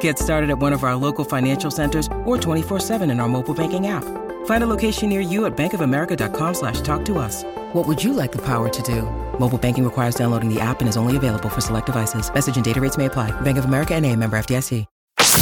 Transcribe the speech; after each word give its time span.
Get 0.00 0.18
started 0.18 0.50
at 0.50 0.58
one 0.58 0.74
of 0.74 0.84
our 0.84 0.96
local 0.96 1.24
financial 1.24 1.70
centers 1.70 2.06
or 2.26 2.36
24-7 2.36 3.10
in 3.10 3.20
our 3.20 3.28
mobile 3.28 3.54
banking 3.54 3.86
app. 3.86 4.04
Find 4.44 4.62
a 4.62 4.66
location 4.66 5.08
near 5.08 5.22
you 5.22 5.46
at 5.46 5.56
bankofamerica.com 5.56 6.54
slash 6.54 6.82
talk 6.82 7.06
to 7.06 7.18
us. 7.18 7.44
What 7.72 7.86
would 7.86 8.04
you 8.04 8.12
like 8.12 8.32
the 8.32 8.44
power 8.44 8.68
to 8.68 8.82
do? 8.82 9.02
Mobile 9.38 9.58
banking 9.58 9.84
requires 9.84 10.14
downloading 10.14 10.52
the 10.52 10.60
app 10.60 10.80
and 10.80 10.88
is 10.88 10.98
only 10.98 11.16
available 11.16 11.48
for 11.48 11.62
select 11.62 11.86
devices. 11.86 12.32
Message 12.32 12.56
and 12.56 12.64
data 12.64 12.80
rates 12.80 12.98
may 12.98 13.06
apply. 13.06 13.30
Bank 13.40 13.56
of 13.56 13.64
America 13.64 13.94
and 13.94 14.04
a 14.04 14.14
member 14.14 14.36
FDIC. 14.36 14.84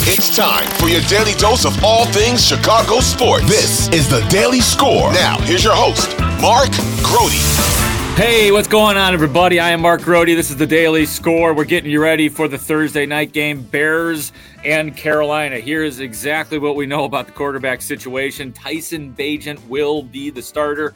It's 0.09 0.35
time 0.35 0.65
for 0.79 0.87
your 0.87 1.01
daily 1.01 1.33
dose 1.33 1.65
of 1.65 1.83
all 1.83 2.05
things 2.05 2.45
Chicago 2.45 3.01
sports. 3.01 3.45
This 3.47 3.89
is 3.89 4.09
the 4.09 4.21
Daily 4.29 4.61
Score. 4.61 5.11
Now, 5.11 5.37
here's 5.41 5.63
your 5.63 5.75
host, 5.75 6.17
Mark 6.41 6.71
Grote. 7.03 7.86
Hey, 8.17 8.51
what's 8.51 8.67
going 8.67 8.97
on, 8.97 9.13
everybody? 9.13 9.59
I 9.59 9.69
am 9.69 9.81
Mark 9.81 10.01
Grote. 10.01 10.25
This 10.25 10.49
is 10.49 10.57
the 10.57 10.65
Daily 10.65 11.05
Score. 11.05 11.53
We're 11.53 11.65
getting 11.65 11.91
you 11.91 12.01
ready 12.01 12.29
for 12.29 12.47
the 12.47 12.57
Thursday 12.57 13.05
night 13.05 13.31
game, 13.31 13.61
Bears 13.61 14.33
and 14.65 14.97
Carolina. 14.97 15.57
Here 15.59 15.83
is 15.83 15.99
exactly 15.99 16.57
what 16.57 16.75
we 16.75 16.87
know 16.87 17.03
about 17.03 17.27
the 17.27 17.31
quarterback 17.33 17.79
situation. 17.79 18.51
Tyson 18.53 19.13
Bagent 19.13 19.63
will 19.67 20.01
be 20.01 20.31
the 20.31 20.41
starter. 20.41 20.95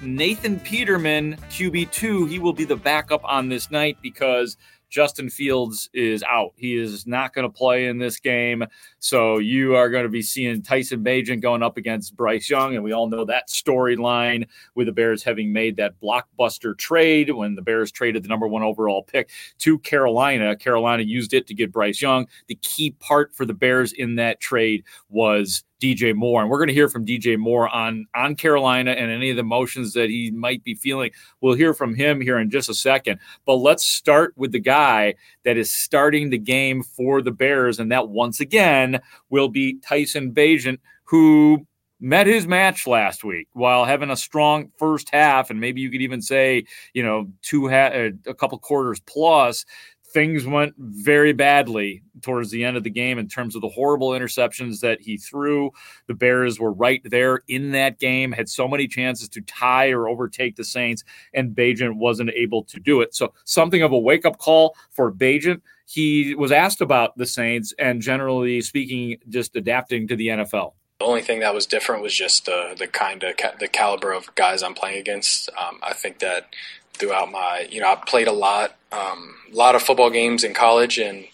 Nathan 0.00 0.60
Peterman, 0.60 1.38
QB2, 1.50 2.30
he 2.30 2.38
will 2.38 2.52
be 2.52 2.64
the 2.64 2.76
backup 2.76 3.24
on 3.24 3.48
this 3.48 3.72
night 3.72 3.98
because– 4.00 4.56
Justin 4.88 5.28
Fields 5.28 5.88
is 5.92 6.22
out. 6.22 6.52
He 6.56 6.76
is 6.76 7.06
not 7.06 7.34
going 7.34 7.46
to 7.46 7.52
play 7.52 7.86
in 7.86 7.98
this 7.98 8.18
game. 8.18 8.64
So 8.98 9.38
you 9.38 9.76
are 9.76 9.90
going 9.90 10.04
to 10.04 10.08
be 10.08 10.22
seeing 10.22 10.62
Tyson 10.62 11.04
Bagent 11.04 11.42
going 11.42 11.62
up 11.62 11.76
against 11.76 12.16
Bryce 12.16 12.48
Young. 12.48 12.74
And 12.74 12.82
we 12.82 12.92
all 12.92 13.08
know 13.08 13.24
that 13.26 13.48
storyline 13.48 14.46
with 14.74 14.86
the 14.86 14.92
Bears 14.92 15.22
having 15.22 15.52
made 15.52 15.76
that 15.76 16.00
blockbuster 16.00 16.76
trade 16.76 17.30
when 17.30 17.54
the 17.54 17.62
Bears 17.62 17.92
traded 17.92 18.24
the 18.24 18.28
number 18.28 18.48
one 18.48 18.62
overall 18.62 19.02
pick 19.02 19.30
to 19.58 19.78
Carolina. 19.80 20.56
Carolina 20.56 21.02
used 21.02 21.34
it 21.34 21.46
to 21.46 21.54
get 21.54 21.72
Bryce 21.72 22.00
Young. 22.00 22.26
The 22.46 22.56
key 22.56 22.92
part 22.92 23.34
for 23.34 23.44
the 23.44 23.54
Bears 23.54 23.92
in 23.92 24.16
that 24.16 24.40
trade 24.40 24.84
was 25.08 25.64
DJ 25.80 26.14
Moore. 26.14 26.40
And 26.40 26.50
we're 26.50 26.58
going 26.58 26.68
to 26.68 26.74
hear 26.74 26.88
from 26.88 27.06
DJ 27.06 27.38
Moore 27.38 27.68
on 27.68 28.06
on 28.14 28.34
Carolina 28.36 28.92
and 28.92 29.10
any 29.10 29.30
of 29.30 29.36
the 29.36 29.40
emotions 29.40 29.92
that 29.94 30.10
he 30.10 30.30
might 30.30 30.62
be 30.64 30.74
feeling. 30.74 31.10
We'll 31.40 31.54
hear 31.54 31.74
from 31.74 31.94
him 31.94 32.20
here 32.20 32.38
in 32.38 32.50
just 32.50 32.68
a 32.68 32.74
second. 32.74 33.20
But 33.44 33.56
let's 33.56 33.84
start 33.84 34.34
with 34.36 34.52
the 34.52 34.60
guy 34.60 35.14
that 35.44 35.56
is 35.56 35.70
starting 35.70 36.30
the 36.30 36.38
game 36.38 36.82
for 36.82 37.22
the 37.22 37.32
Bears, 37.32 37.78
and 37.78 37.90
that 37.92 38.08
once 38.08 38.40
again 38.40 39.00
will 39.30 39.48
be 39.48 39.78
Tyson 39.80 40.32
Bagent, 40.32 40.78
who 41.04 41.66
met 42.00 42.26
his 42.26 42.46
match 42.46 42.86
last 42.86 43.24
week 43.24 43.48
while 43.54 43.84
having 43.84 44.10
a 44.10 44.16
strong 44.16 44.70
first 44.78 45.10
half 45.12 45.50
and 45.50 45.60
maybe 45.60 45.80
you 45.80 45.90
could 45.90 46.00
even 46.00 46.22
say 46.22 46.64
you 46.94 47.02
know 47.02 47.26
two 47.42 47.68
ha- 47.68 47.92
uh, 47.92 48.10
a 48.26 48.34
couple 48.34 48.56
quarters 48.58 49.00
plus 49.00 49.64
things 50.12 50.46
went 50.46 50.74
very 50.78 51.32
badly 51.32 52.02
towards 52.22 52.50
the 52.50 52.64
end 52.64 52.76
of 52.76 52.82
the 52.82 52.90
game 52.90 53.18
in 53.18 53.28
terms 53.28 53.54
of 53.54 53.62
the 53.62 53.68
horrible 53.68 54.10
interceptions 54.10 54.80
that 54.80 55.00
he 55.00 55.16
threw. 55.16 55.70
The 56.06 56.14
Bears 56.14 56.58
were 56.58 56.72
right 56.72 57.02
there 57.04 57.42
in 57.48 57.72
that 57.72 57.98
game, 57.98 58.32
had 58.32 58.48
so 58.48 58.66
many 58.66 58.88
chances 58.88 59.28
to 59.30 59.40
tie 59.42 59.90
or 59.90 60.08
overtake 60.08 60.56
the 60.56 60.64
Saints, 60.64 61.04
and 61.34 61.54
Bagent 61.54 61.96
wasn't 61.96 62.30
able 62.30 62.64
to 62.64 62.80
do 62.80 63.00
it. 63.00 63.14
So, 63.14 63.34
something 63.44 63.82
of 63.82 63.92
a 63.92 63.98
wake 63.98 64.24
up 64.24 64.38
call 64.38 64.74
for 64.90 65.12
Bagent. 65.12 65.60
He 65.86 66.34
was 66.34 66.52
asked 66.52 66.82
about 66.82 67.16
the 67.16 67.24
Saints 67.26 67.72
and 67.78 68.02
generally 68.02 68.60
speaking, 68.60 69.16
just 69.28 69.56
adapting 69.56 70.06
to 70.08 70.16
the 70.16 70.28
NFL. 70.28 70.72
The 70.98 71.04
only 71.04 71.22
thing 71.22 71.40
that 71.40 71.54
was 71.54 71.64
different 71.64 72.02
was 72.02 72.12
just 72.12 72.44
the 72.44 72.74
the 72.76 72.88
kind 72.88 73.22
of 73.22 73.36
ca- 73.36 73.54
the 73.60 73.68
caliber 73.68 74.12
of 74.12 74.34
guys 74.34 74.64
I'm 74.64 74.74
playing 74.74 74.98
against. 74.98 75.48
Um, 75.50 75.78
I 75.80 75.94
think 75.94 76.18
that 76.18 76.52
throughout 76.98 77.30
my, 77.30 77.66
you 77.70 77.80
know, 77.80 77.92
I 77.92 77.96
played 77.96 78.28
a 78.28 78.32
lot, 78.32 78.74
um, 78.92 79.34
a 79.52 79.56
lot 79.56 79.74
of 79.74 79.82
football 79.82 80.10
games 80.10 80.44
in 80.44 80.54
college, 80.54 80.98
and 80.98 81.24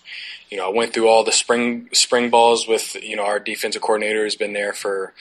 you 0.50 0.58
know, 0.58 0.66
I 0.66 0.72
went 0.72 0.94
through 0.94 1.08
all 1.08 1.24
the 1.24 1.32
spring 1.32 1.88
spring 1.92 2.30
balls 2.30 2.68
with, 2.68 2.94
you 3.02 3.16
know, 3.16 3.24
our 3.24 3.40
defensive 3.40 3.82
coordinator 3.82 4.22
has 4.24 4.36
been 4.36 4.52
there 4.52 4.72
for 4.72 5.12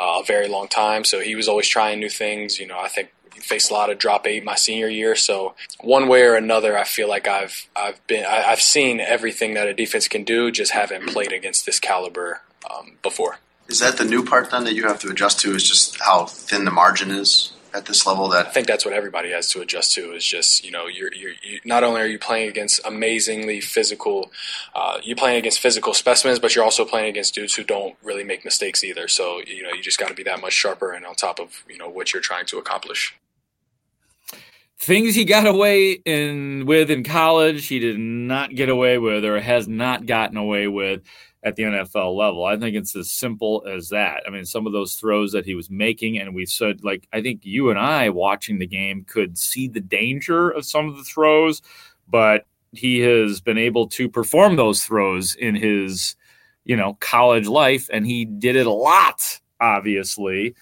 uh, 0.00 0.20
a 0.20 0.24
very 0.24 0.48
long 0.48 0.68
time, 0.68 1.04
so 1.04 1.20
he 1.20 1.36
was 1.36 1.48
always 1.48 1.68
trying 1.68 2.00
new 2.00 2.08
things. 2.08 2.58
You 2.58 2.66
know, 2.66 2.78
I 2.78 2.88
think 2.88 3.10
faced 3.34 3.70
a 3.70 3.74
lot 3.74 3.90
of 3.90 3.98
drop 3.98 4.26
eight 4.26 4.44
my 4.44 4.54
senior 4.56 4.88
year, 4.88 5.14
so 5.14 5.54
one 5.80 6.08
way 6.08 6.22
or 6.22 6.34
another, 6.34 6.76
I 6.76 6.84
feel 6.84 7.08
like 7.08 7.28
I've 7.28 7.68
I've 7.76 8.04
been 8.06 8.24
I, 8.24 8.40
have 8.40 8.60
seen 8.60 9.00
everything 9.00 9.54
that 9.54 9.68
a 9.68 9.74
defense 9.74 10.08
can 10.08 10.24
do, 10.24 10.50
just 10.50 10.72
haven't 10.72 11.08
played 11.08 11.32
against 11.32 11.66
this 11.66 11.78
caliber 11.78 12.40
um, 12.68 12.96
before. 13.02 13.38
Is 13.68 13.78
that 13.78 13.96
the 13.96 14.04
new 14.04 14.24
part 14.24 14.50
then 14.50 14.64
that 14.64 14.74
you 14.74 14.88
have 14.88 14.98
to 15.00 15.08
adjust 15.08 15.38
to? 15.40 15.54
Is 15.54 15.68
just 15.68 16.00
how 16.00 16.26
thin 16.26 16.64
the 16.64 16.72
margin 16.72 17.12
is? 17.12 17.52
At 17.72 17.86
this 17.86 18.06
level 18.06 18.28
that 18.28 18.46
I 18.46 18.50
think 18.50 18.66
that's 18.66 18.84
what 18.84 18.94
everybody 18.94 19.30
has 19.30 19.48
to 19.50 19.60
adjust 19.60 19.92
to 19.94 20.12
is 20.12 20.24
just 20.24 20.64
you 20.64 20.70
know 20.70 20.86
you're, 20.86 21.12
you're 21.14 21.32
you, 21.42 21.60
not 21.64 21.84
only 21.84 22.00
are 22.00 22.06
you 22.06 22.18
playing 22.18 22.48
against 22.48 22.80
amazingly 22.86 23.60
physical 23.60 24.30
uh, 24.74 24.98
you're 25.02 25.16
playing 25.16 25.38
against 25.38 25.60
physical 25.60 25.94
specimens 25.94 26.38
but 26.38 26.54
you're 26.54 26.64
also 26.64 26.84
playing 26.84 27.08
against 27.08 27.34
dudes 27.34 27.54
who 27.54 27.64
don't 27.64 27.96
really 28.02 28.24
make 28.24 28.44
mistakes 28.44 28.82
either. 28.84 29.08
So 29.08 29.40
you 29.46 29.62
know 29.62 29.70
you 29.70 29.82
just 29.82 29.98
got 29.98 30.08
to 30.08 30.14
be 30.14 30.22
that 30.24 30.40
much 30.40 30.52
sharper 30.52 30.92
and 30.92 31.04
on 31.04 31.14
top 31.14 31.40
of 31.40 31.64
you 31.68 31.78
know 31.78 31.88
what 31.88 32.12
you're 32.12 32.22
trying 32.22 32.46
to 32.46 32.58
accomplish. 32.58 33.16
Things 34.78 35.14
he 35.14 35.26
got 35.26 35.46
away 35.46 35.92
in 35.92 36.64
with 36.64 36.90
in 36.90 37.04
college 37.04 37.66
he 37.66 37.78
did 37.78 37.98
not 37.98 38.54
get 38.54 38.70
away 38.70 38.96
with 38.96 39.24
or 39.24 39.38
has 39.40 39.68
not 39.68 40.06
gotten 40.06 40.38
away 40.38 40.68
with 40.68 41.02
at 41.42 41.56
the 41.56 41.62
NFL 41.62 42.16
level. 42.16 42.44
I 42.44 42.56
think 42.56 42.76
it's 42.76 42.94
as 42.94 43.10
simple 43.10 43.64
as 43.66 43.88
that. 43.88 44.22
I 44.26 44.30
mean, 44.30 44.44
some 44.44 44.66
of 44.66 44.72
those 44.72 44.94
throws 44.94 45.32
that 45.32 45.46
he 45.46 45.54
was 45.54 45.70
making, 45.70 46.18
and 46.18 46.34
we 46.34 46.44
said, 46.44 46.84
like, 46.84 47.08
I 47.12 47.22
think 47.22 47.44
you 47.44 47.70
and 47.70 47.78
I 47.78 48.10
watching 48.10 48.58
the 48.58 48.66
game 48.66 49.04
could 49.04 49.38
see 49.38 49.66
the 49.66 49.80
danger 49.80 50.50
of 50.50 50.66
some 50.66 50.88
of 50.88 50.96
the 50.96 51.04
throws, 51.04 51.62
but 52.08 52.44
he 52.72 53.00
has 53.00 53.40
been 53.40 53.58
able 53.58 53.86
to 53.88 54.08
perform 54.08 54.56
those 54.56 54.84
throws 54.84 55.34
in 55.34 55.54
his, 55.54 56.14
you 56.64 56.76
know, 56.76 56.94
college 57.00 57.46
life, 57.46 57.88
and 57.92 58.06
he 58.06 58.26
did 58.26 58.56
it 58.56 58.66
a 58.66 58.72
lot, 58.72 59.40
obviously. 59.60 60.54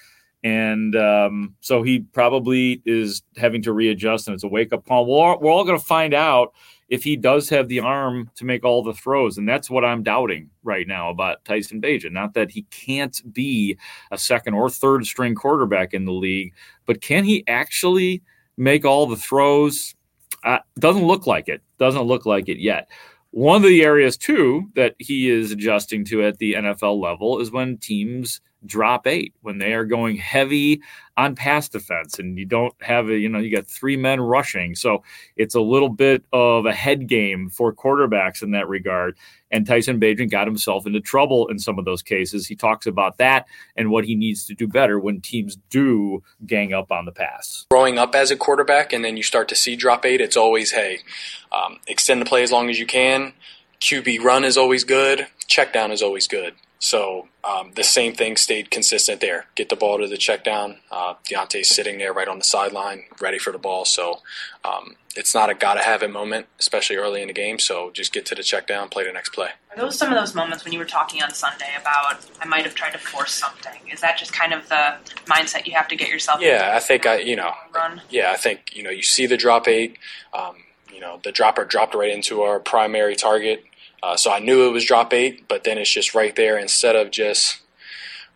And 0.45 0.95
um, 0.95 1.57
so 1.61 1.83
he 1.83 2.01
probably 2.01 2.81
is 2.87 3.23
having 3.37 3.63
to 3.63 3.73
readjust, 3.73 4.29
and 4.29 4.35
it's 4.35 4.45
a 4.45 4.49
wake 4.49 4.73
up 4.73 4.87
call. 4.87 5.07
We're 5.07 5.19
all, 5.19 5.41
we're 5.41 5.51
all 5.51 5.65
going 5.65 5.79
to 5.79 5.85
find 5.85 6.15
out 6.15 6.55
if 6.89 7.05
he 7.05 7.17
does 7.17 7.49
have 7.51 7.69
the 7.69 7.81
arm 7.81 8.31
to 8.35 8.45
make 8.45 8.65
all 8.65 8.83
the 8.83 8.95
throws. 8.95 9.37
And 9.37 9.49
that's 9.49 9.69
what 9.69 9.85
I'm 9.85 10.03
doubting 10.03 10.51
right 10.63 10.87
now 10.87 11.11
about 11.11 11.45
Tyson 11.45 11.81
Bagent. 11.81 12.13
Not 12.13 12.35
that 12.35 12.51
he 12.51 12.63
can't 12.71 13.21
be 13.33 13.79
a 14.11 14.19
second 14.19 14.55
or 14.55 14.71
third 14.71 15.05
string 15.05 15.35
quarterback 15.35 15.93
in 15.93 16.07
the 16.07 16.13
league, 16.13 16.55
but 16.87 17.01
can 17.01 17.25
he 17.25 17.45
actually 17.47 18.23
make 18.57 18.85
all 18.85 19.07
the 19.07 19.17
throws? 19.17 19.95
Uh, 20.45 20.59
doesn't 20.79 21.07
look 21.07 21.27
like 21.27 21.49
it. 21.49 21.63
Doesn't 21.79 22.03
look 22.03 22.25
like 22.25 22.49
it 22.49 22.59
yet. 22.59 22.89
One 23.31 23.57
of 23.57 23.69
the 23.69 23.83
areas, 23.83 24.17
too, 24.17 24.71
that 24.75 24.95
he 24.99 25.29
is 25.29 25.53
adjusting 25.53 26.05
to 26.07 26.25
at 26.25 26.39
the 26.39 26.55
NFL 26.55 26.99
level 26.99 27.41
is 27.41 27.51
when 27.51 27.77
teams 27.77 28.41
drop 28.67 29.07
eight 29.07 29.35
when 29.43 29.59
they 29.59 29.73
are 29.75 29.85
going 29.85 30.17
heavy 30.17 30.81
on 31.17 31.35
pass 31.35 31.69
defense 31.69 32.19
and 32.19 32.39
you 32.39 32.45
don't 32.45 32.75
have 32.81 33.09
a 33.09 33.17
you 33.17 33.29
know 33.29 33.39
you 33.39 33.55
got 33.55 33.67
three 33.67 33.97
men 33.97 34.21
rushing. 34.21 34.75
So 34.75 35.03
it's 35.37 35.55
a 35.55 35.61
little 35.61 35.89
bit 35.89 36.25
of 36.33 36.67
a 36.67 36.73
head 36.73 37.09
game 37.09 37.51
for 37.51 37.73
quarterbacks 37.73 38.43
in 38.43 38.53
that 38.53 38.69
regard 38.69 39.17
and 39.51 39.67
Tyson 39.67 39.99
Bagent 39.99 40.31
got 40.31 40.47
himself 40.47 40.87
into 40.87 41.01
trouble 41.01 41.49
in 41.49 41.59
some 41.59 41.79
of 41.79 41.85
those 41.85 42.03
cases. 42.03 42.47
He 42.47 42.55
talks 42.55 42.87
about 42.87 43.19
that 43.19 43.47
and 43.77 43.91
what 43.91 44.05
he 44.05 44.15
needs 44.15 44.45
to 44.47 44.55
do 44.55 44.69
better 44.69 44.99
when 44.99 45.21
teams 45.21 45.57
do 45.71 46.23
gang 46.47 46.73
up 46.73 46.93
on 46.93 47.05
the 47.05 47.13
pass. 47.13 47.67
Growing 47.71 47.99
up 47.99 48.15
as 48.15 48.31
a 48.31 48.37
quarterback 48.37 48.93
and 48.93 49.05
then 49.05 49.17
you 49.17 49.23
start 49.23 49.49
to 49.49 49.57
see 49.57 49.77
drop 49.77 50.05
eight 50.05 50.21
it's 50.21 50.37
always 50.37 50.73
hey 50.73 50.99
um, 51.53 51.79
extend 51.87 52.21
the 52.21 52.27
play 52.27 52.43
as 52.43 52.53
long 52.53 52.71
as 52.71 52.79
you 52.79 52.87
can. 52.87 53.33
QB 53.81 54.23
run 54.23 54.45
is 54.45 54.59
always 54.59 54.83
good. 54.85 55.29
Check 55.47 55.73
down 55.73 55.93
is 55.93 56.03
always 56.03 56.27
good 56.27 56.55
So 56.79 57.29
um, 57.43 57.73
the 57.75 57.83
same 57.83 58.15
thing 58.15 58.37
stayed 58.37 58.71
consistent 58.71 59.21
there. 59.21 59.47
Get 59.57 59.69
the 59.69 59.77
ball 59.77 59.99
to 59.99 60.07
the 60.07 60.17
check 60.17 60.45
down. 60.45 60.79
Uh, 60.91 61.15
D'Onta's 61.29 61.69
sitting 61.69 61.99
there 61.99 62.13
right 62.13 62.29
on 62.29 62.39
the 62.39 62.45
sideline, 62.45 63.05
ready 63.21 63.39
for 63.39 63.53
the 63.53 63.59
ball. 63.59 63.85
So 63.85 64.21
um, 64.65 64.95
it's 65.17 65.35
not 65.35 65.51
a 65.51 65.55
gotta 65.55 65.81
have 65.81 66.03
it 66.03 66.11
moment, 66.11 66.47
especially 66.61 66.97
early 66.97 67.21
in 67.21 67.29
the 67.29 67.35
game. 67.35 67.59
So 67.59 67.91
just 67.91 68.13
get 68.13 68.27
to 68.27 68.35
the 68.35 68.45
check 68.45 68.69
down, 68.69 68.89
play 68.89 69.05
the 69.05 69.13
next 69.13 69.31
play. 69.31 69.49
Are 69.73 69.77
those 69.77 69.99
some 69.99 70.13
of 70.13 70.19
those 70.19 70.35
moments 70.35 70.65
when 70.65 70.73
you 70.73 70.79
were 70.79 70.85
talking 70.85 71.23
on 71.23 71.35
Sunday 71.35 71.71
about 71.81 72.25
I 72.41 72.47
might 72.47 72.65
have 72.65 72.77
tried 72.77 72.93
to 72.93 72.99
force 72.99 73.33
something? 73.33 73.81
Is 73.93 74.01
that 74.01 74.17
just 74.17 74.33
kind 74.33 74.53
of 74.53 74.69
the 74.69 74.97
mindset 75.27 75.67
you 75.67 75.75
have 75.75 75.89
to 75.89 75.97
get 75.97 76.09
yourself? 76.09 76.41
Yeah, 76.41 76.73
I 76.75 76.81
think 76.81 77.07
I 77.07 77.19
you 77.19 77.35
know. 77.35 77.53
Run. 77.75 78.03
Yeah, 78.11 78.31
I 78.31 78.37
think 78.37 78.71
you 78.75 78.85
know 78.85 78.91
you 78.91 79.03
see 79.03 79.27
the 79.27 79.37
drop 79.37 79.67
eight. 79.67 79.99
Um, 80.33 80.57
you 80.95 81.01
know 81.01 81.21
the 81.25 81.33
dropper 81.33 81.65
dropped 81.65 81.95
right 81.95 82.11
into 82.11 82.43
our 82.43 82.61
primary 82.61 83.17
target. 83.17 83.65
Uh, 84.03 84.17
so 84.17 84.31
I 84.31 84.39
knew 84.39 84.67
it 84.67 84.73
was 84.73 84.85
drop 84.85 85.13
eight, 85.13 85.49
but 85.49 85.65
then 85.65 85.79
it's 85.79 85.91
just 85.91 86.15
right 86.15 86.35
there. 86.35 86.59
Instead 86.59 86.97
of 86.97 87.11
just 87.11 87.61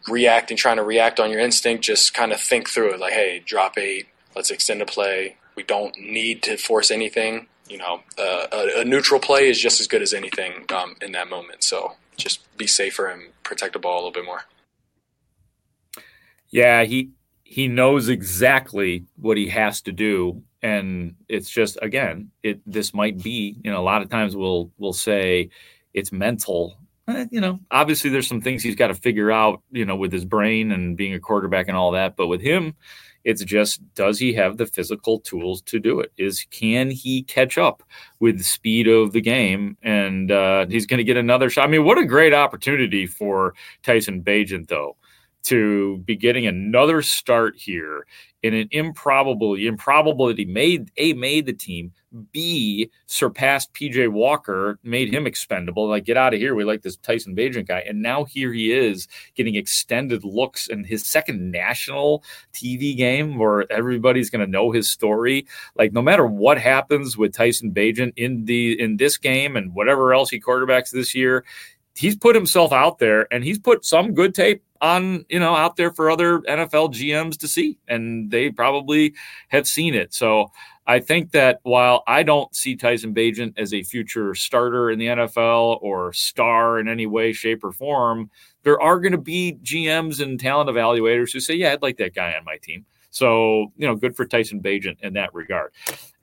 reacting, 0.08 0.56
trying 0.56 0.76
to 0.76 0.82
react 0.82 1.20
on 1.20 1.30
your 1.30 1.40
instinct, 1.40 1.84
just 1.84 2.14
kind 2.14 2.32
of 2.32 2.40
think 2.40 2.68
through 2.68 2.94
it. 2.94 3.00
Like, 3.00 3.12
hey, 3.12 3.42
drop 3.44 3.78
eight. 3.78 4.08
Let's 4.34 4.50
extend 4.50 4.82
a 4.82 4.86
play. 4.86 5.36
We 5.54 5.62
don't 5.62 5.96
need 5.98 6.42
to 6.44 6.56
force 6.56 6.90
anything. 6.90 7.46
You 7.68 7.78
know, 7.78 8.00
uh, 8.18 8.46
a, 8.52 8.80
a, 8.80 8.84
neutral 8.84 9.20
play 9.20 9.48
is 9.48 9.58
just 9.58 9.80
as 9.80 9.86
good 9.86 10.02
as 10.02 10.12
anything 10.12 10.64
um, 10.74 10.96
in 11.00 11.12
that 11.12 11.30
moment. 11.30 11.62
So 11.62 11.92
just 12.16 12.40
be 12.58 12.66
safer 12.66 13.06
and 13.06 13.22
protect 13.44 13.72
the 13.74 13.78
ball 13.78 13.94
a 13.94 14.00
little 14.00 14.12
bit 14.12 14.24
more. 14.24 14.42
Yeah, 16.50 16.84
he 16.84 17.10
he 17.52 17.68
knows 17.68 18.08
exactly 18.08 19.04
what 19.16 19.36
he 19.36 19.46
has 19.46 19.82
to 19.82 19.92
do. 19.92 20.42
And 20.62 21.14
it's 21.28 21.50
just 21.50 21.76
again 21.82 22.30
it 22.42 22.62
this 22.64 22.94
might 22.94 23.22
be 23.22 23.58
you 23.62 23.70
know 23.70 23.78
a 23.78 23.84
lot 23.84 24.00
of 24.00 24.08
times 24.08 24.34
we'll 24.34 24.70
we'll 24.78 24.94
say 24.94 25.50
it's 25.92 26.12
mental. 26.12 26.78
Eh, 27.08 27.26
you 27.30 27.42
know 27.42 27.60
obviously 27.70 28.08
there's 28.08 28.26
some 28.26 28.40
things 28.40 28.62
he's 28.62 28.76
got 28.76 28.86
to 28.86 28.94
figure 28.94 29.30
out 29.30 29.60
you 29.70 29.84
know 29.84 29.96
with 29.96 30.12
his 30.12 30.24
brain 30.24 30.72
and 30.72 30.96
being 30.96 31.12
a 31.12 31.20
quarterback 31.20 31.68
and 31.68 31.76
all 31.76 31.90
that. 31.90 32.16
But 32.16 32.28
with 32.28 32.40
him 32.40 32.74
it's 33.22 33.44
just 33.44 33.82
does 33.94 34.18
he 34.18 34.32
have 34.32 34.56
the 34.56 34.64
physical 34.64 35.20
tools 35.20 35.60
to 35.62 35.78
do 35.78 36.00
it? 36.00 36.10
Is 36.16 36.46
can 36.50 36.90
he 36.90 37.22
catch 37.22 37.58
up 37.58 37.82
with 38.18 38.38
the 38.38 38.44
speed 38.44 38.88
of 38.88 39.12
the 39.12 39.20
game? 39.20 39.76
And 39.82 40.32
uh, 40.32 40.64
he's 40.70 40.86
going 40.86 40.98
to 40.98 41.04
get 41.04 41.18
another 41.18 41.50
shot. 41.50 41.68
I 41.68 41.70
mean 41.70 41.84
what 41.84 41.98
a 41.98 42.06
great 42.06 42.32
opportunity 42.32 43.06
for 43.06 43.52
tyson 43.82 44.22
bagent 44.22 44.68
though 44.68 44.96
to 45.44 45.98
be 45.98 46.16
getting 46.16 46.46
another 46.46 47.02
start 47.02 47.54
here 47.56 48.06
in 48.42 48.54
an 48.54 48.68
improbable 48.72 49.54
improbable 49.54 50.26
that 50.26 50.38
he 50.38 50.44
made 50.44 50.90
a 50.96 51.12
made 51.12 51.46
the 51.46 51.52
team 51.52 51.92
b 52.32 52.90
surpassed 53.06 53.72
pj 53.72 54.08
walker 54.08 54.78
made 54.82 55.12
him 55.12 55.26
expendable 55.26 55.88
like 55.88 56.04
get 56.04 56.16
out 56.16 56.34
of 56.34 56.40
here 56.40 56.54
we 56.54 56.64
like 56.64 56.82
this 56.82 56.96
tyson 56.96 57.36
bagent 57.36 57.68
guy 57.68 57.84
and 57.86 58.02
now 58.02 58.24
here 58.24 58.52
he 58.52 58.72
is 58.72 59.06
getting 59.36 59.54
extended 59.54 60.24
looks 60.24 60.66
in 60.66 60.82
his 60.82 61.06
second 61.06 61.52
national 61.52 62.22
tv 62.52 62.96
game 62.96 63.38
where 63.38 63.70
everybody's 63.72 64.30
going 64.30 64.44
to 64.44 64.50
know 64.50 64.70
his 64.70 64.90
story. 64.90 65.46
Like 65.76 65.92
no 65.92 66.02
matter 66.02 66.26
what 66.26 66.58
happens 66.58 67.16
with 67.16 67.32
tyson 67.32 67.72
bagent 67.72 68.12
in 68.16 68.44
the 68.44 68.80
in 68.80 68.96
this 68.96 69.18
game 69.18 69.56
and 69.56 69.74
whatever 69.74 70.14
else 70.14 70.30
he 70.30 70.40
quarterbacks 70.40 70.90
this 70.90 71.14
year 71.14 71.44
he's 71.94 72.16
put 72.16 72.34
himself 72.34 72.72
out 72.72 72.98
there 72.98 73.32
and 73.32 73.44
he's 73.44 73.58
put 73.58 73.84
some 73.84 74.14
good 74.14 74.34
tape 74.34 74.62
on 74.80 75.24
you 75.28 75.38
know 75.38 75.54
out 75.54 75.76
there 75.76 75.92
for 75.92 76.10
other 76.10 76.40
NFL 76.40 76.92
GMs 76.92 77.38
to 77.38 77.48
see, 77.48 77.78
and 77.88 78.30
they 78.30 78.50
probably 78.50 79.14
have 79.48 79.66
seen 79.66 79.94
it. 79.94 80.12
So 80.12 80.50
I 80.86 80.98
think 80.98 81.30
that 81.30 81.60
while 81.62 82.02
I 82.08 82.24
don't 82.24 82.54
see 82.54 82.74
Tyson 82.74 83.14
Bagent 83.14 83.54
as 83.56 83.72
a 83.72 83.84
future 83.84 84.34
starter 84.34 84.90
in 84.90 84.98
the 84.98 85.06
NFL 85.06 85.80
or 85.80 86.12
star 86.12 86.80
in 86.80 86.88
any 86.88 87.06
way, 87.06 87.32
shape, 87.32 87.62
or 87.62 87.72
form, 87.72 88.30
there 88.64 88.80
are 88.80 88.98
going 88.98 89.12
to 89.12 89.18
be 89.18 89.56
GMs 89.62 90.20
and 90.20 90.38
talent 90.38 90.68
evaluators 90.68 91.32
who 91.32 91.40
say, 91.40 91.54
"Yeah, 91.54 91.72
I'd 91.72 91.82
like 91.82 91.98
that 91.98 92.14
guy 92.14 92.34
on 92.34 92.44
my 92.44 92.56
team." 92.56 92.84
So 93.10 93.72
you 93.76 93.86
know, 93.86 93.94
good 93.94 94.16
for 94.16 94.24
Tyson 94.24 94.60
Bagent 94.60 95.00
in 95.00 95.12
that 95.14 95.32
regard. 95.32 95.72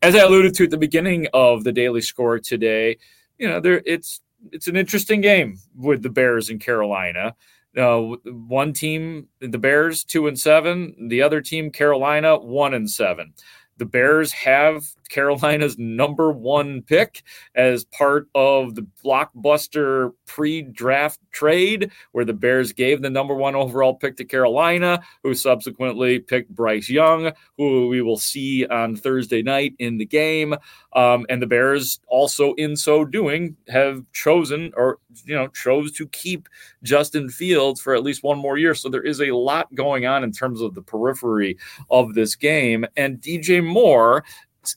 As 0.01 0.15
I 0.15 0.19
alluded 0.19 0.53
to 0.55 0.65
at 0.65 0.69
the 0.69 0.77
beginning 0.77 1.27
of 1.33 1.63
the 1.63 1.71
daily 1.71 2.01
score 2.01 2.39
today, 2.39 2.97
you 3.37 3.47
know, 3.47 3.61
there 3.61 3.81
it's 3.85 4.19
it's 4.51 4.67
an 4.67 4.75
interesting 4.75 5.21
game 5.21 5.57
with 5.75 6.03
the 6.03 6.09
Bears 6.09 6.49
in 6.49 6.59
Carolina. 6.59 7.35
Uh, 7.77 8.15
one 8.25 8.73
team, 8.73 9.27
the 9.39 9.59
Bears, 9.59 10.03
two 10.03 10.27
and 10.27 10.39
seven. 10.39 11.07
The 11.09 11.21
other 11.21 11.41
team, 11.41 11.71
Carolina, 11.71 12.37
one 12.37 12.73
and 12.73 12.89
seven. 12.89 13.33
The 13.77 13.85
Bears 13.85 14.31
have 14.33 14.83
Carolina's 15.09 15.77
number 15.77 16.31
one 16.31 16.81
pick 16.81 17.23
as 17.55 17.83
part 17.85 18.27
of 18.35 18.75
the 18.75 18.87
blockbuster 19.03 20.13
pre 20.25 20.61
draft 20.61 21.19
trade, 21.31 21.91
where 22.11 22.25
the 22.25 22.33
Bears 22.33 22.71
gave 22.71 23.01
the 23.01 23.09
number 23.09 23.35
one 23.35 23.55
overall 23.55 23.95
pick 23.95 24.15
to 24.17 24.25
Carolina, 24.25 25.01
who 25.23 25.33
subsequently 25.33 26.19
picked 26.19 26.55
Bryce 26.55 26.89
Young, 26.89 27.31
who 27.57 27.87
we 27.87 28.01
will 28.01 28.17
see 28.17 28.65
on 28.67 28.95
Thursday 28.95 29.41
night 29.41 29.73
in 29.79 29.97
the 29.97 30.05
game. 30.05 30.55
Um, 30.93 31.25
and 31.29 31.41
the 31.41 31.47
Bears 31.47 31.99
also, 32.07 32.53
in 32.53 32.75
so 32.75 33.05
doing, 33.05 33.55
have 33.67 34.03
chosen 34.13 34.71
or, 34.75 34.99
you 35.25 35.35
know, 35.35 35.47
chose 35.49 35.91
to 35.93 36.07
keep 36.07 36.47
Justin 36.83 37.29
Fields 37.29 37.81
for 37.81 37.93
at 37.93 38.03
least 38.03 38.23
one 38.23 38.37
more 38.37 38.57
year. 38.57 38.73
So 38.73 38.89
there 38.89 39.03
is 39.03 39.21
a 39.21 39.31
lot 39.31 39.73
going 39.75 40.05
on 40.05 40.23
in 40.23 40.31
terms 40.31 40.61
of 40.61 40.73
the 40.73 40.81
periphery 40.81 41.57
of 41.89 42.13
this 42.13 42.35
game. 42.35 42.85
And 42.95 43.21
DJ 43.21 43.63
Moore 43.63 44.23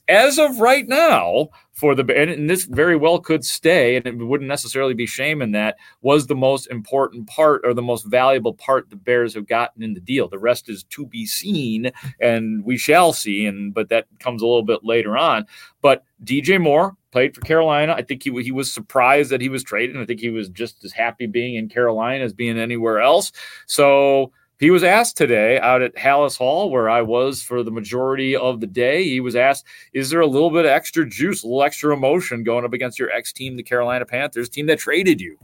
as 0.07 0.39
of 0.39 0.59
right 0.59 0.87
now, 0.87 1.49
for 1.73 1.95
the 1.95 2.05
and 2.15 2.49
this 2.49 2.65
very 2.65 2.95
well 2.95 3.19
could 3.19 3.43
stay, 3.43 3.95
and 3.95 4.05
it 4.05 4.15
wouldn't 4.15 4.47
necessarily 4.47 4.93
be 4.93 5.05
shame 5.05 5.41
in 5.41 5.51
that 5.51 5.77
was 6.01 6.27
the 6.27 6.35
most 6.35 6.67
important 6.67 7.27
part 7.27 7.61
or 7.63 7.73
the 7.73 7.81
most 7.81 8.05
valuable 8.05 8.53
part 8.53 8.89
the 8.89 8.95
Bears 8.95 9.33
have 9.33 9.47
gotten 9.47 9.81
in 9.83 9.93
the 9.93 9.99
deal. 9.99 10.27
The 10.27 10.39
rest 10.39 10.69
is 10.69 10.83
to 10.85 11.05
be 11.05 11.25
seen, 11.25 11.91
and 12.19 12.63
we 12.63 12.77
shall 12.77 13.11
see. 13.11 13.45
And 13.45 13.73
but 13.73 13.89
that 13.89 14.07
comes 14.19 14.41
a 14.41 14.45
little 14.45 14.63
bit 14.63 14.83
later 14.83 15.17
on. 15.17 15.45
But 15.81 16.03
DJ 16.23 16.61
Moore 16.61 16.95
played 17.11 17.35
for 17.35 17.41
Carolina. 17.41 17.93
I 17.93 18.03
think 18.03 18.23
he 18.23 18.31
he 18.43 18.51
was 18.51 18.71
surprised 18.71 19.31
that 19.31 19.41
he 19.41 19.49
was 19.49 19.63
traded. 19.63 19.97
I 19.97 20.05
think 20.05 20.19
he 20.19 20.29
was 20.29 20.49
just 20.49 20.83
as 20.85 20.93
happy 20.93 21.25
being 21.25 21.55
in 21.55 21.69
Carolina 21.69 22.23
as 22.23 22.33
being 22.33 22.57
anywhere 22.57 22.99
else. 22.99 23.31
So 23.65 24.31
he 24.59 24.71
was 24.71 24.83
asked 24.83 25.17
today 25.17 25.59
out 25.59 25.81
at 25.81 25.95
Halas 25.95 26.37
Hall, 26.37 26.69
where 26.69 26.89
I 26.89 27.01
was 27.01 27.41
for 27.41 27.63
the 27.63 27.71
majority 27.71 28.35
of 28.35 28.59
the 28.59 28.67
day. 28.67 29.03
He 29.03 29.19
was 29.19 29.35
asked, 29.35 29.65
Is 29.93 30.09
there 30.09 30.21
a 30.21 30.27
little 30.27 30.49
bit 30.49 30.65
of 30.65 30.71
extra 30.71 31.07
juice, 31.07 31.43
a 31.43 31.47
little 31.47 31.63
extra 31.63 31.93
emotion 31.93 32.43
going 32.43 32.63
up 32.63 32.73
against 32.73 32.99
your 32.99 33.11
ex 33.11 33.33
team, 33.33 33.57
the 33.57 33.63
Carolina 33.63 34.05
Panthers, 34.05 34.49
team 34.49 34.67
that 34.67 34.79
traded 34.79 35.19
you? 35.19 35.37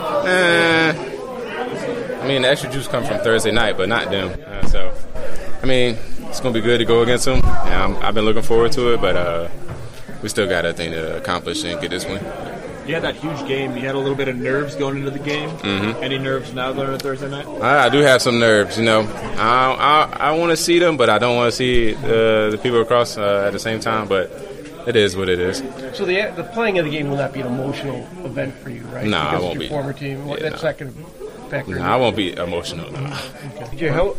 Uh, 0.00 0.94
I 2.22 2.26
mean, 2.26 2.42
the 2.42 2.48
extra 2.48 2.70
juice 2.70 2.86
comes 2.86 3.08
from 3.08 3.18
Thursday 3.18 3.50
night, 3.50 3.76
but 3.76 3.88
not 3.88 4.10
them. 4.10 4.40
Uh, 4.46 4.66
so, 4.66 4.94
I 5.62 5.66
mean, 5.66 5.98
it's 6.22 6.40
going 6.40 6.54
to 6.54 6.60
be 6.60 6.64
good 6.64 6.78
to 6.78 6.84
go 6.84 7.02
against 7.02 7.24
them. 7.24 7.40
I 7.44 7.68
have 8.02 8.14
been 8.14 8.24
looking 8.24 8.42
forward 8.42 8.72
to 8.72 8.94
it, 8.94 9.00
but 9.00 9.16
uh, 9.16 9.48
we 10.22 10.28
still 10.28 10.48
got 10.48 10.64
a 10.64 10.72
thing 10.72 10.92
to 10.92 11.16
accomplish 11.16 11.64
and 11.64 11.80
get 11.80 11.90
this 11.90 12.04
win 12.04 12.24
you 12.88 12.94
had 12.94 13.04
that 13.04 13.16
huge 13.16 13.46
game. 13.46 13.76
You 13.76 13.82
had 13.82 13.94
a 13.94 13.98
little 13.98 14.16
bit 14.16 14.28
of 14.28 14.36
nerves 14.36 14.74
going 14.74 14.96
into 14.96 15.10
the 15.10 15.18
game. 15.18 15.50
Mm-hmm. 15.50 16.02
Any 16.02 16.18
nerves 16.18 16.54
now 16.54 16.72
going 16.72 16.92
into 16.92 16.98
Thursday 16.98 17.28
night? 17.28 17.46
I, 17.46 17.86
I 17.86 17.88
do 17.90 17.98
have 17.98 18.22
some 18.22 18.38
nerves. 18.38 18.78
You 18.78 18.84
know, 18.84 19.02
I 19.02 20.08
I, 20.10 20.16
I 20.30 20.30
want 20.32 20.50
to 20.50 20.56
see 20.56 20.78
them, 20.78 20.96
but 20.96 21.10
I 21.10 21.18
don't 21.18 21.36
want 21.36 21.52
to 21.52 21.56
see 21.56 21.94
uh, 21.94 22.50
the 22.50 22.60
people 22.62 22.80
across 22.80 23.18
uh, 23.18 23.44
at 23.46 23.52
the 23.52 23.58
same 23.58 23.80
time. 23.80 24.08
But 24.08 24.30
it 24.86 24.96
is 24.96 25.16
what 25.16 25.28
it 25.28 25.38
is. 25.38 25.58
So 25.92 26.04
the 26.06 26.32
the 26.34 26.48
playing 26.54 26.78
of 26.78 26.86
the 26.86 26.90
game 26.90 27.10
will 27.10 27.16
not 27.16 27.32
be 27.32 27.40
an 27.40 27.46
emotional 27.46 28.08
event 28.24 28.54
for 28.54 28.70
you, 28.70 28.82
right? 28.84 29.04
No, 29.04 29.10
nah, 29.10 29.30
because 29.30 29.42
it 29.42 29.46
won't 29.46 29.54
your 29.54 29.60
be. 29.60 29.68
Former 29.68 29.92
team. 29.92 30.26
Yeah, 30.26 30.36
that's 30.36 30.62
nah. 30.62 30.70
not 30.70 30.78
going 30.78 30.92
to 30.94 31.27
factor. 31.48 31.76
No, 31.76 31.82
I 31.82 31.96
won't 31.96 32.16
be 32.16 32.32
emotional. 32.36 32.90
No. 32.90 33.18
Okay. 33.74 33.88
How, 33.88 34.16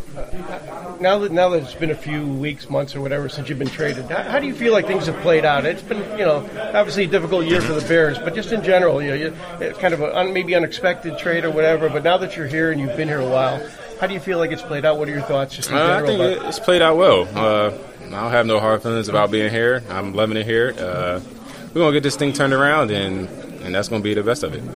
now 1.00 1.18
that 1.18 1.32
now 1.32 1.48
that 1.50 1.62
it's 1.62 1.74
been 1.74 1.90
a 1.90 1.96
few 1.96 2.26
weeks, 2.26 2.68
months, 2.68 2.94
or 2.94 3.00
whatever 3.00 3.28
since 3.28 3.48
you've 3.48 3.58
been 3.58 3.68
traded, 3.68 4.06
how, 4.06 4.22
how, 4.22 4.38
do 4.38 4.46
you 4.46 4.54
feel 4.54 4.72
like 4.72 4.86
things 4.86 5.06
have 5.06 5.16
played 5.20 5.44
out? 5.44 5.64
It's 5.64 5.82
been, 5.82 5.98
you 6.18 6.24
know, 6.24 6.48
obviously 6.74 7.04
a 7.04 7.08
difficult 7.08 7.46
year 7.46 7.60
for 7.60 7.72
the 7.72 7.86
Bears, 7.86 8.18
but 8.18 8.34
just 8.34 8.52
in 8.52 8.62
general, 8.62 9.02
you 9.02 9.08
know, 9.10 9.14
you, 9.16 9.36
it's 9.60 9.78
kind 9.78 9.94
of 9.94 10.00
a 10.00 10.16
un, 10.16 10.32
maybe 10.32 10.54
unexpected 10.54 11.18
trade 11.18 11.44
or 11.44 11.50
whatever. 11.50 11.88
But 11.88 12.04
now 12.04 12.18
that 12.18 12.36
you're 12.36 12.46
here 12.46 12.70
and 12.70 12.80
you've 12.80 12.96
been 12.96 13.08
here 13.08 13.20
a 13.20 13.28
while, 13.28 13.66
how 14.00 14.06
do 14.06 14.14
you 14.14 14.20
feel 14.20 14.38
like 14.38 14.50
it's 14.50 14.62
played 14.62 14.84
out? 14.84 14.98
What 14.98 15.08
are 15.08 15.12
your 15.12 15.22
thoughts, 15.22 15.54
just 15.56 15.70
in 15.70 15.76
uh, 15.76 15.78
general? 15.78 16.04
I 16.04 16.06
think 16.06 16.38
about- 16.38 16.48
it's 16.48 16.58
played 16.58 16.82
out 16.82 16.96
well. 16.96 17.28
Uh, 17.34 17.72
I 18.06 18.22
don't 18.22 18.30
have 18.32 18.46
no 18.46 18.58
hard 18.58 18.82
feelings 18.82 19.08
about 19.08 19.30
being 19.30 19.50
here. 19.50 19.84
I'm 19.88 20.14
loving 20.14 20.36
it 20.36 20.44
here. 20.44 20.74
Uh, 20.76 21.20
we're 21.72 21.82
gonna 21.82 21.92
get 21.92 22.02
this 22.02 22.16
thing 22.16 22.32
turned 22.32 22.52
around, 22.52 22.90
and 22.90 23.28
and 23.62 23.74
that's 23.74 23.88
gonna 23.88 24.02
be 24.02 24.14
the 24.14 24.22
best 24.22 24.42
of 24.42 24.54
it. 24.54 24.79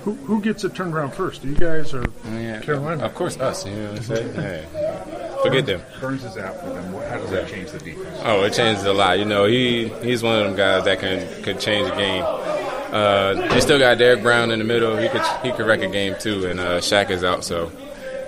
Who, 0.00 0.14
who 0.14 0.40
gets 0.40 0.64
it 0.64 0.74
turned 0.74 0.94
around 0.94 1.12
first? 1.12 1.44
You 1.44 1.54
guys 1.54 1.92
or 1.92 2.04
yeah, 2.30 2.60
Carolina? 2.60 3.04
Of 3.04 3.14
course, 3.14 3.38
us. 3.38 3.66
You 3.66 3.74
know 3.76 3.90
what 3.90 3.98
I'm 3.98 4.02
saying? 4.02 4.34
Hey, 4.34 5.36
forget 5.42 5.66
them. 5.66 5.82
Burns 6.00 6.24
is 6.24 6.38
out 6.38 6.58
for 6.60 6.70
them. 6.70 6.92
How 6.94 7.18
does 7.18 7.30
that 7.30 7.46
change 7.48 7.70
the 7.70 7.78
defense? 7.78 8.20
Oh, 8.24 8.42
it 8.44 8.54
changes 8.54 8.84
a 8.84 8.92
lot. 8.92 9.18
You 9.18 9.26
know, 9.26 9.44
he 9.44 9.88
he's 10.02 10.22
one 10.22 10.38
of 10.38 10.44
them 10.46 10.56
guys 10.56 10.84
that 10.84 10.98
can 10.98 11.42
could 11.42 11.60
change 11.60 11.88
the 11.90 11.94
game. 11.94 12.24
Uh, 12.24 13.34
they 13.52 13.60
still 13.60 13.78
got 13.78 13.98
Derrick 13.98 14.22
Brown 14.22 14.50
in 14.50 14.58
the 14.58 14.64
middle. 14.64 14.96
He 14.96 15.10
could 15.10 15.22
he 15.42 15.52
could 15.52 15.66
wreck 15.66 15.82
a 15.82 15.88
game 15.88 16.14
too, 16.18 16.46
and 16.46 16.58
uh, 16.58 16.78
Shaq 16.78 17.10
is 17.10 17.22
out. 17.22 17.44
So 17.44 17.70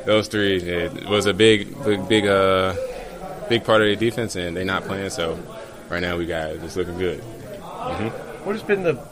those 0.04 0.28
three 0.28 0.58
it 0.58 1.08
was 1.08 1.24
a 1.24 1.32
big 1.32 1.82
big 1.82 2.06
big 2.08 2.26
uh 2.26 2.74
big 3.48 3.64
part 3.64 3.80
of 3.80 3.88
the 3.88 3.96
defense, 3.96 4.36
and 4.36 4.54
they're 4.54 4.66
not 4.66 4.84
playing. 4.84 5.08
So 5.08 5.38
right 5.88 6.00
now 6.00 6.18
we 6.18 6.26
got 6.26 6.50
it's 6.50 6.76
looking 6.76 6.98
good. 6.98 7.20
Mm-hmm. 7.20 8.08
What 8.44 8.52
has 8.52 8.62
been 8.62 8.82
the 8.82 9.02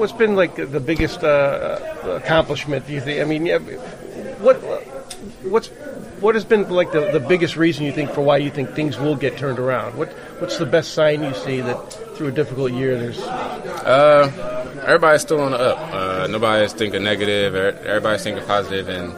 what's 0.00 0.12
been 0.12 0.34
like 0.34 0.56
the 0.56 0.80
biggest 0.80 1.22
uh, 1.22 1.78
accomplishment? 2.04 2.86
Do 2.86 2.92
you 2.92 3.00
think? 3.00 3.20
I 3.20 3.24
mean, 3.24 3.46
what 4.40 4.56
what's 5.44 5.68
what 6.20 6.34
has 6.34 6.44
been 6.44 6.68
like 6.68 6.92
the, 6.92 7.10
the 7.12 7.20
biggest 7.20 7.56
reason 7.56 7.84
you 7.84 7.92
think 7.92 8.10
for 8.10 8.22
why 8.22 8.38
you 8.38 8.50
think 8.50 8.74
things 8.74 8.98
will 8.98 9.14
get 9.14 9.36
turned 9.36 9.58
around? 9.58 9.96
What 9.96 10.08
what's 10.40 10.58
the 10.58 10.66
best 10.66 10.94
sign 10.94 11.22
you 11.22 11.34
see 11.34 11.60
that 11.60 11.92
through 12.16 12.28
a 12.28 12.32
difficult 12.32 12.72
year 12.72 12.98
there's? 12.98 13.20
Uh, 13.20 14.82
everybody's 14.86 15.22
still 15.22 15.40
on 15.40 15.52
the 15.52 15.58
up. 15.58 15.94
Uh, 15.94 16.26
nobody's 16.26 16.72
thinking 16.72 17.04
negative. 17.04 17.54
Everybody's 17.54 18.24
thinking 18.24 18.44
positive, 18.44 18.88
and 18.88 19.14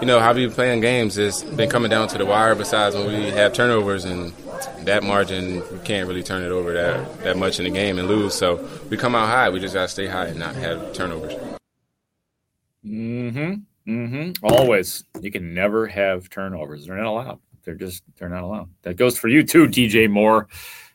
you 0.00 0.06
know 0.06 0.20
how 0.20 0.32
we 0.32 0.48
playing 0.48 0.80
games 0.80 1.16
has 1.16 1.42
been 1.42 1.68
coming 1.68 1.90
down 1.90 2.08
to 2.08 2.18
the 2.18 2.26
wire. 2.26 2.54
Besides 2.54 2.94
when 2.94 3.06
we 3.08 3.30
have 3.30 3.52
turnovers 3.52 4.04
and 4.04 4.32
that 4.84 5.02
margin, 5.02 5.56
you 5.56 5.80
can't 5.84 6.08
really 6.08 6.22
turn 6.22 6.42
it 6.42 6.50
over 6.50 6.72
that 6.72 7.22
that 7.22 7.36
much 7.36 7.58
in 7.58 7.64
the 7.64 7.70
game 7.70 7.98
and 7.98 8.08
lose. 8.08 8.34
So 8.34 8.68
we 8.90 8.96
come 8.96 9.14
out 9.14 9.28
high. 9.28 9.48
We 9.50 9.60
just 9.60 9.74
gotta 9.74 9.88
stay 9.88 10.06
high 10.06 10.26
and 10.26 10.38
not 10.38 10.54
have 10.56 10.92
turnovers. 10.92 11.34
Mm-hmm. 12.84 13.54
Mm-hmm. 13.88 14.44
Always. 14.44 15.04
You 15.20 15.30
can 15.30 15.54
never 15.54 15.86
have 15.86 16.28
turnovers. 16.30 16.86
They're 16.86 16.96
not 16.96 17.06
allowed. 17.06 17.40
They're 17.64 17.74
just 17.74 18.02
they're 18.16 18.28
not 18.28 18.42
allowed. 18.42 18.68
That 18.82 18.96
goes 18.96 19.18
for 19.18 19.28
you 19.28 19.42
too, 19.42 19.66
DJ 19.66 20.10
Moore, 20.10 20.48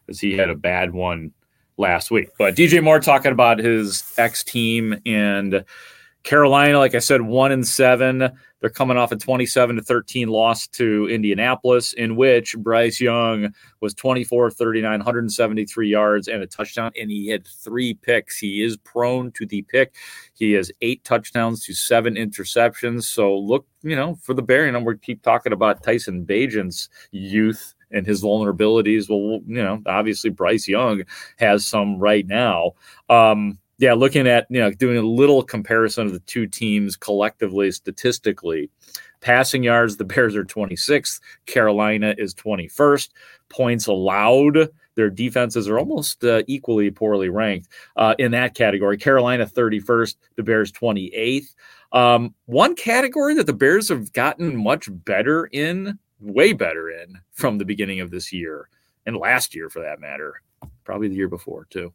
because 0.05 0.19
he 0.19 0.35
had 0.35 0.49
a 0.49 0.55
bad 0.55 0.93
one 0.93 1.31
last 1.77 2.11
week. 2.11 2.29
But 2.37 2.55
DJ 2.55 2.83
Moore 2.83 2.99
talking 2.99 3.31
about 3.31 3.59
his 3.59 4.13
ex 4.17 4.43
team 4.43 4.99
and 5.05 5.63
Carolina, 6.23 6.77
like 6.77 6.95
I 6.95 6.99
said, 6.99 7.21
one 7.21 7.51
and 7.51 7.65
seven. 7.65 8.37
They're 8.59 8.69
coming 8.69 8.97
off 8.97 9.11
a 9.11 9.15
27 9.15 9.75
to 9.75 9.81
13 9.81 10.29
loss 10.29 10.67
to 10.69 11.07
Indianapolis, 11.07 11.93
in 11.93 12.15
which 12.15 12.57
Bryce 12.57 12.99
Young 12.99 13.53
was 13.81 13.93
24 13.93 14.51
39, 14.51 14.99
173 14.99 15.89
yards 15.89 16.27
and 16.27 16.41
a 16.41 16.47
touchdown, 16.47 16.91
and 16.99 17.11
he 17.11 17.27
had 17.27 17.45
three 17.47 17.93
picks. 17.93 18.37
He 18.37 18.63
is 18.63 18.77
prone 18.77 19.31
to 19.33 19.45
the 19.45 19.61
pick. 19.63 19.95
He 20.33 20.53
has 20.53 20.71
eight 20.81 21.03
touchdowns 21.03 21.63
to 21.65 21.73
seven 21.73 22.15
interceptions. 22.15 23.03
So 23.03 23.37
look, 23.37 23.65
you 23.83 23.95
know, 23.95 24.15
for 24.21 24.33
the 24.33 24.41
Bear, 24.41 24.65
you 24.65 24.71
know, 24.71 24.79
we 24.79 24.97
keep 24.97 25.21
talking 25.21 25.53
about 25.53 25.83
Tyson 25.83 26.25
Bagent's 26.25 26.89
youth 27.11 27.75
and 27.91 28.05
his 28.05 28.23
vulnerabilities. 28.23 29.09
Well, 29.09 29.41
you 29.45 29.63
know, 29.63 29.81
obviously 29.85 30.29
Bryce 30.29 30.67
Young 30.67 31.03
has 31.37 31.65
some 31.65 31.99
right 31.99 32.25
now. 32.25 32.73
Um, 33.09 33.59
yeah, 33.77 33.93
looking 33.93 34.27
at 34.27 34.47
you 34.49 34.59
know 34.59 34.71
doing 34.71 34.97
a 34.97 35.01
little 35.01 35.43
comparison 35.43 36.05
of 36.07 36.13
the 36.13 36.19
two 36.21 36.47
teams 36.47 36.95
collectively 36.95 37.71
statistically, 37.71 38.69
passing 39.21 39.63
yards 39.63 39.97
the 39.97 40.05
Bears 40.05 40.35
are 40.35 40.45
26th, 40.45 41.19
Carolina 41.45 42.15
is 42.17 42.33
21st. 42.33 43.09
Points 43.49 43.87
allowed, 43.87 44.69
their 44.95 45.09
defenses 45.09 45.69
are 45.69 45.79
almost 45.79 46.23
uh, 46.23 46.43
equally 46.47 46.91
poorly 46.91 47.29
ranked 47.29 47.69
uh, 47.95 48.15
in 48.17 48.31
that 48.31 48.55
category. 48.55 48.97
Carolina 48.97 49.45
31st, 49.45 50.15
the 50.35 50.43
Bears 50.43 50.71
28th. 50.71 51.55
Um, 51.93 52.35
one 52.45 52.75
category 52.75 53.33
that 53.35 53.45
the 53.45 53.53
Bears 53.53 53.87
have 53.89 54.11
gotten 54.11 54.61
much 54.61 54.89
better 54.91 55.45
in, 55.45 55.97
way 56.19 56.51
better 56.51 56.89
in 56.89 57.19
from 57.31 57.57
the 57.57 57.63
beginning 57.63 58.01
of 58.01 58.11
this 58.11 58.33
year 58.33 58.67
and 59.05 59.15
last 59.15 59.55
year 59.55 59.69
for 59.69 59.81
that 59.81 60.01
matter, 60.01 60.41
probably 60.83 61.07
the 61.07 61.15
year 61.15 61.29
before 61.29 61.65
too. 61.69 61.93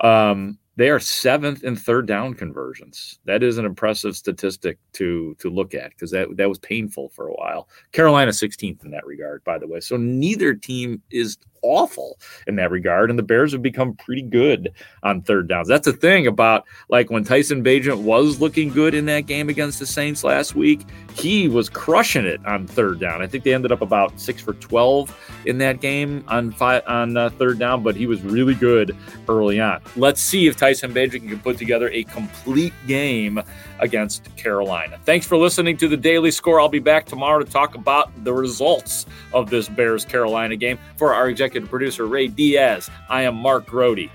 Um, 0.00 0.58
they 0.76 0.90
are 0.90 0.98
seventh 0.98 1.62
in 1.62 1.76
third 1.76 2.06
down 2.06 2.34
conversions. 2.34 3.18
That 3.24 3.42
is 3.42 3.58
an 3.58 3.64
impressive 3.64 4.16
statistic 4.16 4.78
to 4.94 5.36
to 5.38 5.50
look 5.50 5.74
at 5.74 5.90
because 5.90 6.10
that 6.10 6.36
that 6.36 6.48
was 6.48 6.58
painful 6.58 7.10
for 7.10 7.28
a 7.28 7.34
while. 7.34 7.68
Carolina 7.92 8.32
16th 8.32 8.84
in 8.84 8.90
that 8.90 9.06
regard, 9.06 9.44
by 9.44 9.58
the 9.58 9.68
way. 9.68 9.80
So 9.80 9.96
neither 9.96 10.54
team 10.54 11.02
is 11.10 11.38
awful 11.64 12.18
in 12.46 12.56
that 12.56 12.70
regard, 12.70 13.10
and 13.10 13.18
the 13.18 13.22
Bears 13.22 13.52
have 13.52 13.62
become 13.62 13.94
pretty 13.94 14.22
good 14.22 14.72
on 15.02 15.22
third 15.22 15.48
downs. 15.48 15.66
That's 15.66 15.86
the 15.86 15.92
thing 15.92 16.26
about 16.26 16.64
like 16.88 17.10
when 17.10 17.24
Tyson 17.24 17.64
Bagent 17.64 18.02
was 18.02 18.40
looking 18.40 18.68
good 18.68 18.94
in 18.94 19.06
that 19.06 19.22
game 19.22 19.48
against 19.48 19.78
the 19.78 19.86
Saints 19.86 20.22
last 20.22 20.54
week, 20.54 20.82
he 21.14 21.48
was 21.48 21.68
crushing 21.68 22.26
it 22.26 22.44
on 22.46 22.66
third 22.66 23.00
down. 23.00 23.22
I 23.22 23.26
think 23.26 23.44
they 23.44 23.54
ended 23.54 23.72
up 23.72 23.80
about 23.80 24.20
six 24.20 24.42
for 24.42 24.52
12 24.54 25.16
in 25.46 25.58
that 25.58 25.80
game 25.80 26.24
on 26.28 26.52
five, 26.52 26.82
on 26.86 27.16
uh, 27.16 27.30
third 27.30 27.58
down, 27.58 27.82
but 27.82 27.96
he 27.96 28.06
was 28.06 28.22
really 28.22 28.54
good 28.54 28.96
early 29.28 29.60
on. 29.60 29.80
Let's 29.96 30.20
see 30.20 30.46
if 30.46 30.56
Tyson 30.56 30.92
Bagent 30.92 31.28
can 31.28 31.40
put 31.40 31.56
together 31.56 31.88
a 31.90 32.04
complete 32.04 32.74
game 32.86 33.40
against 33.80 34.34
Carolina. 34.36 34.98
Thanks 35.04 35.26
for 35.26 35.36
listening 35.36 35.76
to 35.78 35.88
the 35.88 35.96
Daily 35.96 36.30
Score. 36.30 36.60
I'll 36.60 36.68
be 36.68 36.78
back 36.78 37.06
tomorrow 37.06 37.42
to 37.42 37.50
talk 37.50 37.74
about 37.74 38.12
the 38.24 38.32
results 38.32 39.06
of 39.32 39.50
this 39.50 39.68
Bears 39.68 40.04
Carolina 40.04 40.56
game. 40.56 40.78
For 40.96 41.14
our 41.14 41.28
executive 41.28 41.53
producer, 41.62 42.06
Ray 42.06 42.28
Diaz, 42.28 42.90
I 43.08 43.22
am 43.22 43.36
Mark 43.36 43.66
Grote. 43.66 44.10